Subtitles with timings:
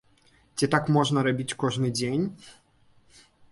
[0.59, 2.25] Ці так можна рабіць кожны дзень?